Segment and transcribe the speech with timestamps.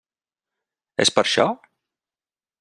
[1.05, 1.47] És per això?